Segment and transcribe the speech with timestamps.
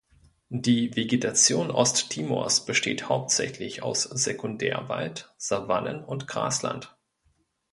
[0.55, 6.97] Die Vegetation Osttimors besteht hauptsächlich aus Sekundärwald, Savannen und Grasland.